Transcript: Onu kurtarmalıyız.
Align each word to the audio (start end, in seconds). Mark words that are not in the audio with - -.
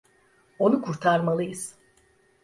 Onu 0.59 0.81
kurtarmalıyız. 0.81 1.75